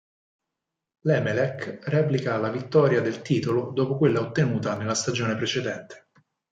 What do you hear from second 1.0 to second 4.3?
L'Emelec replica la vittoria del titolo dopo quella